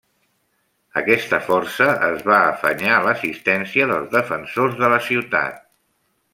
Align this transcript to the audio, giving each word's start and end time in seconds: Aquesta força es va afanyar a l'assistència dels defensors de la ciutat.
Aquesta 1.01 1.39
força 1.49 1.89
es 2.07 2.25
va 2.31 2.39
afanyar 2.55 2.95
a 2.95 3.05
l'assistència 3.09 3.89
dels 3.95 4.11
defensors 4.17 4.77
de 4.83 4.93
la 4.97 5.01
ciutat. 5.13 5.65